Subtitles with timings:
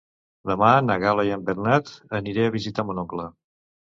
[0.51, 1.91] Demà na Gal·la i en Bernat
[2.21, 3.29] aniré a visitar mon oncle.